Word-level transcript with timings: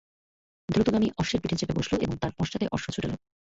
দ্রুতগামী 0.69 1.07
অশ্বের 1.17 1.41
পিঠে 1.41 1.59
চেপে 1.59 1.77
বসল 1.79 1.97
এবং 2.01 2.15
তার 2.17 2.31
পশ্চাতে 2.39 2.65
অশ্ব 2.71 2.87
ছুটাল। 2.91 3.11